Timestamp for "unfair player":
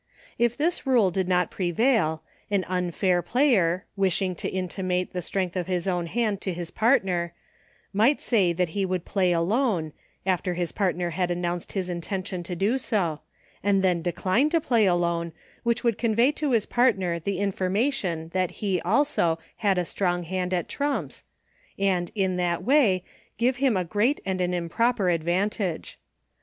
2.67-3.85